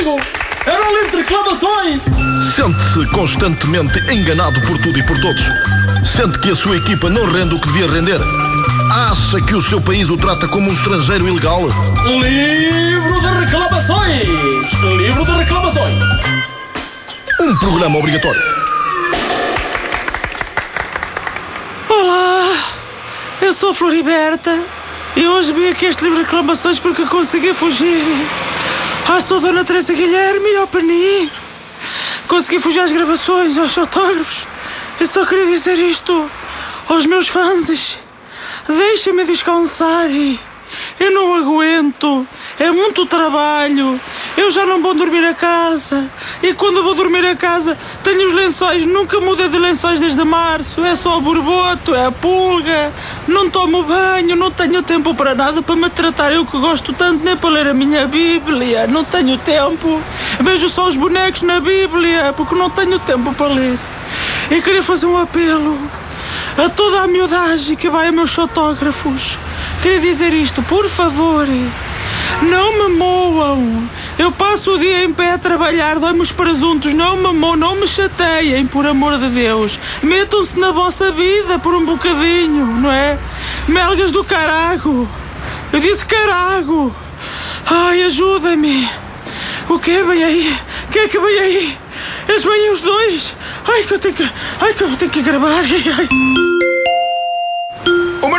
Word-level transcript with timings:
amigo! 0.00 0.20
Era 0.66 0.88
um 0.88 0.94
livro 0.94 1.10
de 1.10 1.16
reclamações! 1.18 2.02
Sente-se 2.54 3.10
constantemente 3.12 3.98
enganado 4.10 4.60
por 4.62 4.78
tudo 4.78 4.98
e 4.98 5.06
por 5.06 5.18
todos. 5.20 5.44
Sente 6.04 6.38
que 6.38 6.50
a 6.50 6.56
sua 6.56 6.76
equipa 6.76 7.08
não 7.08 7.30
rende 7.30 7.54
o 7.54 7.60
que 7.60 7.66
devia 7.68 7.90
render. 7.90 8.20
Acha 9.10 9.40
que 9.42 9.54
o 9.54 9.62
seu 9.62 9.80
país 9.80 10.08
o 10.10 10.16
trata 10.16 10.48
como 10.48 10.70
um 10.70 10.72
estrangeiro 10.72 11.28
ilegal? 11.28 11.62
Livro 12.06 13.20
de 13.20 13.44
reclamações! 13.44 14.28
Livro 14.96 15.24
de 15.24 15.30
reclamações! 15.32 15.94
Um 17.40 17.56
programa 17.56 17.98
obrigatório. 17.98 18.40
Olá, 21.88 22.56
eu 23.42 23.52
sou 23.52 23.74
Floriberta 23.74 24.62
e 25.16 25.26
hoje 25.26 25.52
vim 25.52 25.68
aqui 25.68 25.86
este 25.86 26.04
livro 26.04 26.18
de 26.18 26.24
reclamações 26.24 26.78
porque 26.78 27.04
consegui 27.06 27.54
fugir. 27.54 28.04
Ah, 29.12 29.20
sou 29.20 29.40
Dona 29.40 29.64
Teresa 29.64 29.92
Guilherme 29.92 30.54
ao 30.54 30.68
Pani. 30.68 31.28
Consegui 32.28 32.60
fugir 32.60 32.78
às 32.78 32.92
gravações, 32.92 33.58
aos 33.58 33.76
autógrafos. 33.76 34.46
Eu 35.00 35.06
só 35.08 35.26
queria 35.26 35.46
dizer 35.46 35.76
isto 35.80 36.30
aos 36.88 37.06
meus 37.06 37.26
fãs. 37.26 37.98
Deixa-me 38.68 39.24
descansar. 39.24 40.08
Eu 41.00 41.10
não 41.10 41.34
aguento. 41.34 42.24
É 42.56 42.70
muito 42.70 43.04
trabalho. 43.04 44.00
Eu 44.40 44.50
já 44.50 44.64
não 44.64 44.80
vou 44.80 44.94
dormir 44.94 45.22
a 45.22 45.34
casa. 45.34 46.10
E 46.42 46.54
quando 46.54 46.82
vou 46.82 46.94
dormir 46.94 47.22
a 47.26 47.36
casa, 47.36 47.76
tenho 48.02 48.26
os 48.26 48.32
lençóis. 48.32 48.86
Nunca 48.86 49.20
mudei 49.20 49.50
de 49.50 49.58
lençóis 49.58 50.00
desde 50.00 50.24
março. 50.24 50.82
É 50.82 50.96
só 50.96 51.18
o 51.18 51.20
borboto, 51.20 51.94
é 51.94 52.06
a 52.06 52.10
pulga. 52.10 52.90
Não 53.28 53.50
tomo 53.50 53.82
banho, 53.82 54.34
não 54.34 54.50
tenho 54.50 54.82
tempo 54.82 55.14
para 55.14 55.34
nada 55.34 55.60
para 55.60 55.76
me 55.76 55.90
tratar. 55.90 56.32
Eu 56.32 56.46
que 56.46 56.58
gosto 56.58 56.94
tanto 56.94 57.22
nem 57.22 57.36
para 57.36 57.50
ler 57.50 57.66
a 57.66 57.74
minha 57.74 58.06
Bíblia. 58.06 58.86
Não 58.86 59.04
tenho 59.04 59.36
tempo. 59.36 60.00
Vejo 60.40 60.70
só 60.70 60.88
os 60.88 60.96
bonecos 60.96 61.42
na 61.42 61.60
Bíblia 61.60 62.32
porque 62.34 62.54
não 62.54 62.70
tenho 62.70 62.98
tempo 63.00 63.34
para 63.34 63.52
ler. 63.52 63.78
E 64.50 64.62
queria 64.62 64.82
fazer 64.82 65.04
um 65.04 65.18
apelo 65.18 65.78
a 66.56 66.66
toda 66.70 67.02
a 67.02 67.06
miudagem 67.06 67.76
que 67.76 67.90
vai 67.90 68.08
a 68.08 68.12
meus 68.12 68.32
fotógrafos. 68.32 69.36
Queria 69.82 70.00
dizer 70.00 70.32
isto, 70.32 70.62
por 70.62 70.88
favor. 70.88 71.46
Não 72.42 72.88
me 72.88 72.96
moam. 72.96 73.90
Eu 74.20 74.30
passo 74.30 74.74
o 74.74 74.78
dia 74.78 75.04
em 75.04 75.14
pé 75.14 75.32
a 75.32 75.38
trabalhar, 75.38 75.98
dói-me 75.98 76.20
os 76.20 76.30
presuntos. 76.30 76.92
Não 76.92 77.16
me 77.16 77.32
moam, 77.32 77.56
não 77.56 77.74
me 77.74 77.88
chateiem, 77.88 78.66
por 78.66 78.84
amor 78.84 79.16
de 79.16 79.30
Deus. 79.30 79.78
Metam-se 80.02 80.58
na 80.58 80.72
vossa 80.72 81.10
vida 81.10 81.58
por 81.58 81.72
um 81.72 81.86
bocadinho, 81.86 82.66
não 82.66 82.92
é? 82.92 83.18
Melgas 83.66 84.12
do 84.12 84.22
carago. 84.22 85.08
Eu 85.72 85.80
disse 85.80 86.04
carago. 86.04 86.94
Ai, 87.64 88.02
ajuda-me. 88.02 88.90
O 89.70 89.78
que 89.78 89.90
é 89.90 90.04
bem 90.04 90.22
aí? 90.22 90.54
O 90.86 90.92
que 90.92 90.98
é 90.98 91.08
que 91.08 91.18
vem 91.18 91.38
aí? 91.38 91.78
Eles 92.28 92.44
vêm 92.44 92.72
os 92.72 92.82
dois. 92.82 93.34
Ai, 93.66 93.84
que 93.84 93.94
eu 93.94 93.98
tenho 93.98 94.14
que. 94.14 94.30
Ai, 94.60 94.74
que 94.74 94.84
eu 94.84 94.96
tenho 94.98 95.10
que 95.10 95.22
gravar. 95.22 95.48
Ai, 95.64 95.82
ai. 95.98 96.08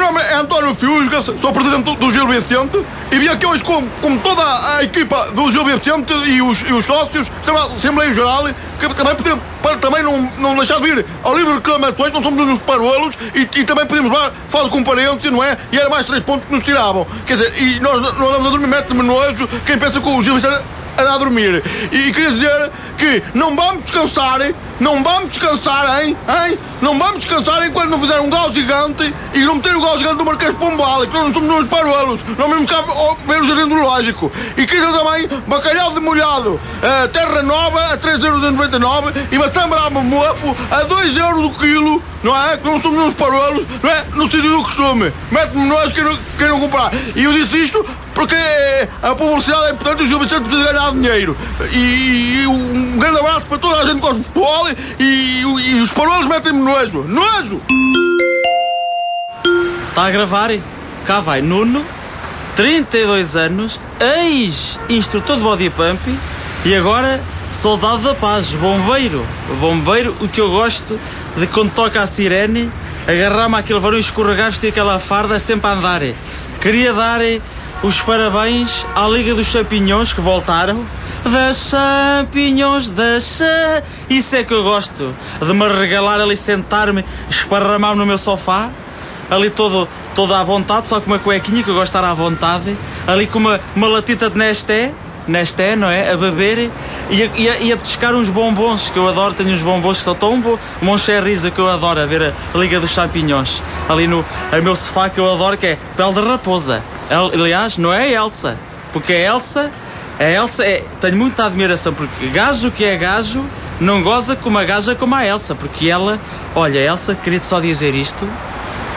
Meu 0.00 0.10
nome 0.10 0.22
é 0.22 0.34
António 0.36 0.74
Fiusga, 0.74 1.20
sou 1.20 1.52
presidente 1.52 1.94
do 1.94 2.10
Gil 2.10 2.26
Vicente 2.26 2.82
e 3.12 3.18
vim 3.18 3.28
aqui 3.28 3.44
hoje 3.44 3.62
com, 3.62 3.86
com 4.00 4.16
toda 4.16 4.42
a 4.74 4.82
equipa 4.82 5.26
do 5.32 5.50
Gil 5.50 5.62
Vicente 5.62 6.14
e 6.26 6.40
os, 6.40 6.62
e 6.62 6.72
os 6.72 6.86
sócios, 6.86 7.30
Assembleia 7.76 8.10
Geral, 8.10 8.44
que 8.78 8.94
também 8.94 9.14
poder, 9.14 9.36
para 9.62 9.76
também 9.76 10.02
não, 10.02 10.22
não 10.38 10.56
deixar 10.56 10.80
de 10.80 10.84
vir 10.90 11.06
ao 11.22 11.36
livro 11.36 11.52
de 11.52 11.58
reclamações, 11.58 12.14
não 12.14 12.22
somos 12.22 12.40
uns 12.48 12.60
parolos 12.60 13.14
e, 13.34 13.40
e 13.42 13.64
também 13.64 13.84
podemos 13.84 14.10
dar 14.10 14.32
fala 14.48 14.70
com 14.70 14.82
parentes, 14.82 15.30
não 15.30 15.44
é? 15.44 15.58
E 15.70 15.78
era 15.78 15.90
mais 15.90 16.06
três 16.06 16.22
pontos 16.22 16.48
que 16.48 16.54
nos 16.54 16.64
tiravam. 16.64 17.06
Quer 17.26 17.34
dizer, 17.34 17.62
e 17.62 17.78
nós 17.80 18.00
não 18.00 18.28
andamos 18.28 18.46
a 18.46 18.50
dormir, 18.52 18.68
mete-me 18.68 19.02
nojo 19.02 19.46
quem 19.66 19.76
pensa 19.76 20.00
que 20.00 20.08
o 20.08 20.22
Gil 20.22 20.36
Vicente 20.36 20.62
a 21.06 21.18
dormir. 21.18 21.62
E 21.92 22.12
queria 22.12 22.30
dizer 22.30 22.70
que 22.98 23.22
não 23.34 23.56
vamos 23.56 23.82
descansar, 23.84 24.40
não 24.78 25.02
vamos 25.02 25.30
descansar, 25.30 26.02
hein? 26.02 26.16
hein? 26.28 26.58
Não 26.80 26.98
vamos 26.98 27.24
descansar 27.24 27.66
enquanto 27.66 27.90
não 27.90 28.00
fizer 28.00 28.20
um 28.20 28.30
gol 28.30 28.52
gigante 28.52 29.14
e 29.34 29.38
não 29.40 29.56
meter 29.56 29.74
o 29.76 29.80
gol 29.80 29.98
gigante 29.98 30.16
do 30.16 30.24
Marquês 30.24 30.54
Pombal, 30.54 31.06
que 31.06 31.12
nós 31.12 31.26
não 31.26 31.34
somos 31.34 31.60
uns 31.60 31.68
parolos, 31.68 32.20
não 32.38 32.48
mesmo 32.48 32.66
cá 32.66 32.82
ver 33.26 33.40
o 33.40 33.44
jardim 33.44 33.74
lógico. 33.74 34.32
E 34.56 34.66
queria 34.66 34.86
também 34.86 35.28
bacalhau 35.46 35.92
de 35.92 36.00
molhado, 36.00 36.52
uh, 36.52 37.08
terra 37.12 37.42
nova 37.42 37.80
a 37.92 37.98
3,99€ 37.98 39.14
e 39.32 39.38
maçã 39.38 39.68
brava 39.68 40.00
mofo 40.00 40.56
a 40.70 40.84
2€ 40.84 41.16
euros 41.16 41.44
o 41.46 41.50
quilo, 41.50 42.02
não 42.22 42.36
é? 42.36 42.56
Que 42.56 42.66
não 42.66 42.80
somos 42.80 42.98
uns 42.98 43.14
parolos, 43.14 43.66
não 43.82 43.90
é? 43.90 44.04
No 44.14 44.24
sítio 44.24 44.50
do 44.50 44.62
costume. 44.62 45.12
Mete-me 45.30 45.66
nós 45.68 45.92
que 45.92 46.00
não, 46.00 46.18
queiram 46.36 46.60
comprar. 46.60 46.90
E 47.14 47.24
eu 47.24 47.32
disse 47.32 47.62
isto 47.62 47.86
porque 48.20 48.36
a 49.02 49.14
publicidade 49.14 49.68
é 49.68 49.70
importante 49.70 50.00
e 50.00 50.04
o 50.04 50.06
Gil 50.06 50.18
Vicente 50.18 50.42
precisa 50.42 50.72
ganhar 50.74 50.92
dinheiro. 50.92 51.34
E, 51.72 52.42
e, 52.42 52.46
um 52.46 52.98
grande 52.98 53.18
abraço 53.18 53.46
para 53.46 53.56
toda 53.56 53.80
a 53.80 53.86
gente 53.86 53.94
que 53.94 54.00
gosta 54.00 54.18
de 54.18 54.24
futebol 54.24 54.68
e, 54.98 55.40
e 55.40 55.80
os 55.80 55.90
parolos 55.90 56.26
metem-me 56.26 56.58
nojo. 56.58 57.02
Nojo! 57.04 57.62
Está 59.88 60.04
a 60.04 60.10
gravar? 60.10 60.50
Cá 61.06 61.20
vai 61.20 61.40
Nuno, 61.40 61.82
32 62.56 63.36
anos, 63.36 63.80
ex-instrutor 63.98 65.36
de 65.38 65.42
body 65.42 65.70
pump 65.70 66.18
e 66.66 66.74
agora 66.74 67.22
soldado 67.54 68.02
da 68.02 68.14
paz, 68.14 68.50
bombeiro. 68.50 69.24
Bombeiro, 69.60 70.14
o 70.20 70.28
que 70.28 70.42
eu 70.42 70.50
gosto 70.50 71.00
de 71.38 71.46
quando 71.46 71.72
toca 71.72 72.02
a 72.02 72.06
sirene, 72.06 72.70
agarrar-me 73.08 73.56
aquele 73.56 73.80
varão 73.80 73.98
escorregar, 73.98 74.50
vestir 74.50 74.68
aquela 74.68 74.98
farda 74.98 75.40
sempre 75.40 75.68
a 75.68 75.72
andar. 75.72 76.02
Queria 76.60 76.92
dar 76.92 77.22
os 77.82 78.00
parabéns 78.00 78.84
à 78.94 79.06
Liga 79.08 79.34
dos 79.34 79.46
Champinhões 79.46 80.12
que 80.12 80.20
voltaram. 80.20 80.84
Das 81.24 81.70
champignons, 81.70 82.88
das. 82.90 83.40
Isso 84.08 84.36
é 84.36 84.42
que 84.42 84.54
eu 84.54 84.62
gosto, 84.62 85.14
de 85.38 85.52
me 85.52 85.68
regalar 85.68 86.18
ali, 86.18 86.36
sentar-me, 86.36 87.04
esparramar 87.28 87.94
no 87.94 88.06
meu 88.06 88.16
sofá, 88.16 88.70
ali 89.30 89.50
todo, 89.50 89.86
todo 90.14 90.32
à 90.32 90.42
vontade, 90.42 90.86
só 90.86 90.98
com 90.98 91.08
uma 91.08 91.18
cuequinha 91.18 91.62
que 91.62 91.68
eu 91.68 91.74
gosto 91.74 91.92
de 91.92 91.98
estar 91.98 92.10
à 92.10 92.14
vontade, 92.14 92.74
ali 93.06 93.26
com 93.26 93.38
uma, 93.38 93.60
uma 93.76 93.88
latita 93.88 94.30
de 94.30 94.38
Nesté, 94.38 94.92
Nesté, 95.30 95.76
não 95.76 95.88
é? 95.88 96.12
A 96.12 96.16
beber 96.16 96.70
e 97.10 97.22
a, 97.22 97.30
e, 97.36 97.48
a, 97.48 97.58
e 97.58 97.72
a 97.72 97.76
pescar 97.76 98.14
uns 98.14 98.28
bombons 98.28 98.90
que 98.90 98.98
eu 98.98 99.08
adoro. 99.08 99.34
Tenho 99.34 99.52
uns 99.52 99.62
bombons 99.62 99.98
que 99.98 100.04
são 100.04 100.14
tão 100.14 100.40
bons. 100.40 100.58
Moncherrisa 100.82 101.50
que 101.50 101.58
eu 101.58 101.68
adoro, 101.68 102.00
a 102.00 102.06
ver 102.06 102.32
a 102.54 102.58
Liga 102.58 102.80
dos 102.80 102.90
Champignons. 102.90 103.62
Ali 103.88 104.06
no 104.06 104.24
a 104.52 104.60
meu 104.60 104.74
sofá 104.74 105.08
que 105.08 105.18
eu 105.18 105.32
adoro, 105.32 105.56
que 105.56 105.66
é 105.66 105.78
pele 105.96 106.12
de 106.12 106.20
raposa. 106.20 106.82
Aliás, 107.10 107.78
não 107.78 107.92
é 107.92 108.12
Elsa, 108.12 108.58
porque 108.92 109.12
a 109.12 109.34
Elsa, 109.34 109.70
a 110.18 110.24
Elsa 110.24 110.64
é. 110.64 110.84
Tenho 111.00 111.16
muita 111.16 111.46
admiração, 111.46 111.94
porque 111.94 112.26
gajo 112.28 112.70
que 112.70 112.84
é 112.84 112.96
gajo 112.96 113.44
não 113.80 114.02
goza 114.02 114.36
com 114.36 114.50
uma 114.50 114.62
gaja 114.62 114.94
como 114.94 115.14
a 115.14 115.26
Elsa, 115.26 115.54
porque 115.54 115.88
ela. 115.88 116.20
Olha, 116.54 116.78
Elsa, 116.78 117.14
queria-te 117.14 117.46
só 117.46 117.60
dizer 117.60 117.94
isto: 117.94 118.28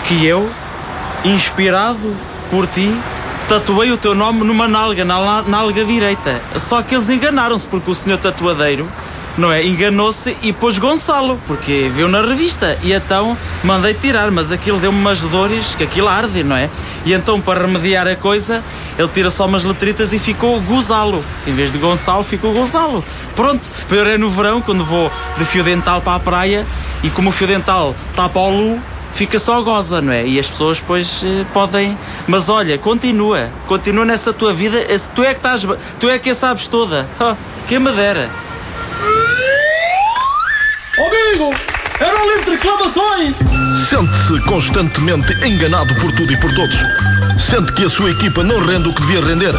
que 0.07 0.25
eu, 0.25 0.49
inspirado 1.23 2.13
por 2.51 2.67
ti, 2.67 2.93
tatuei 3.47 3.91
o 3.91 3.97
teu 3.97 4.15
nome 4.15 4.43
numa 4.43 4.67
nalga, 4.67 5.03
na 5.03 5.41
nalga 5.41 5.83
direita. 5.85 6.41
Só 6.57 6.81
que 6.81 6.95
eles 6.95 7.09
enganaram-se, 7.09 7.67
porque 7.67 7.91
o 7.91 7.95
senhor 7.95 8.17
tatuadeiro, 8.17 8.87
não 9.37 9.51
é? 9.51 9.65
Enganou-se 9.65 10.35
e 10.41 10.53
pôs 10.53 10.77
Gonçalo, 10.77 11.39
porque 11.47 11.91
viu 11.93 12.07
na 12.07 12.21
revista. 12.21 12.77
E 12.83 12.93
então 12.93 13.37
mandei 13.63 13.93
tirar, 13.93 14.31
mas 14.31 14.51
aquilo 14.51 14.79
deu-me 14.79 14.99
umas 14.99 15.21
dores, 15.21 15.75
que 15.75 15.83
aquilo 15.83 16.07
arde, 16.07 16.43
não 16.43 16.55
é? 16.55 16.69
E 17.05 17.13
então, 17.13 17.41
para 17.41 17.61
remediar 17.61 18.07
a 18.07 18.15
coisa, 18.15 18.63
ele 18.97 19.09
tira 19.09 19.29
só 19.29 19.45
umas 19.45 19.63
letritas 19.63 20.13
e 20.13 20.19
ficou 20.19 20.59
Gozalo. 20.61 21.23
Em 21.45 21.53
vez 21.53 21.71
de 21.71 21.77
Gonçalo, 21.77 22.23
ficou 22.23 22.53
Gonçalo. 22.53 23.03
Pronto, 23.35 23.67
pior 23.89 24.07
é 24.07 24.17
no 24.17 24.29
verão, 24.29 24.61
quando 24.61 24.85
vou 24.85 25.11
de 25.37 25.45
fio 25.45 25.63
dental 25.63 26.01
para 26.01 26.15
a 26.15 26.19
praia, 26.19 26.65
e 27.03 27.09
como 27.09 27.29
o 27.29 27.31
fio 27.31 27.47
dental 27.47 27.93
está 28.11 28.29
para 28.29 28.41
o 28.41 28.49
lu, 28.49 28.81
fica 29.13 29.39
só 29.39 29.61
goza, 29.61 30.01
não 30.01 30.13
é? 30.13 30.25
E 30.25 30.39
as 30.39 30.49
pessoas 30.49 30.79
depois 30.79 31.21
eh, 31.23 31.45
podem. 31.53 31.97
Mas 32.27 32.49
olha, 32.49 32.77
continua, 32.77 33.49
continua 33.67 34.05
nessa 34.05 34.33
tua 34.33 34.53
vida. 34.53 34.77
Tu 35.15 35.23
é 35.23 35.33
que 35.33 35.39
estás. 35.39 35.65
Tu 35.99 36.09
é 36.09 36.19
que 36.19 36.29
a 36.29 36.35
sabes 36.35 36.67
toda. 36.67 37.07
Oh, 37.19 37.35
quem 37.67 37.79
me 37.79 37.91
dera. 37.91 38.29
Amigo! 41.33 41.53
Era 41.99 42.21
um 42.21 42.27
livro 42.27 42.45
de 42.45 42.51
reclamações! 42.51 43.35
Sente-se 43.89 44.45
constantemente 44.45 45.33
enganado 45.45 45.93
por 45.95 46.11
tudo 46.13 46.31
e 46.31 46.39
por 46.39 46.53
todos. 46.53 46.77
Sente 47.39 47.73
que 47.73 47.83
a 47.83 47.89
sua 47.89 48.11
equipa 48.11 48.43
não 48.43 48.59
rende 48.65 48.89
o 48.89 48.93
que 48.93 49.01
devia 49.01 49.21
render. 49.21 49.53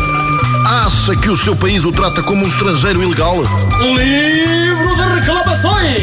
Acha 0.67 1.17
que 1.17 1.29
o 1.29 1.37
seu 1.37 1.57
país 1.57 1.85
o 1.85 1.93
trata 1.93 2.23
como 2.23 2.45
um 2.45 2.49
estrangeiro 2.49 3.03
ilegal? 3.03 3.37
Livro 3.81 4.97
de 4.97 5.15
reclamações! 5.15 6.03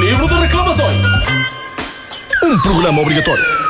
Livro 0.00 0.28
de 0.28 0.34
reclamações! 0.34 1.21
Um 2.52 2.60
programa 2.60 3.00
obrigatório. 3.00 3.61